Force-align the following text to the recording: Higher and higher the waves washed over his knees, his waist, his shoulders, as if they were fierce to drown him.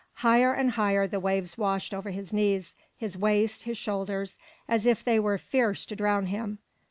Higher 0.25 0.51
and 0.51 0.71
higher 0.71 1.05
the 1.05 1.19
waves 1.19 1.59
washed 1.59 1.93
over 1.93 2.09
his 2.09 2.33
knees, 2.33 2.75
his 2.97 3.19
waist, 3.19 3.65
his 3.65 3.77
shoulders, 3.77 4.35
as 4.67 4.87
if 4.87 5.03
they 5.03 5.19
were 5.19 5.37
fierce 5.37 5.85
to 5.85 5.95
drown 5.95 6.25
him. 6.25 6.57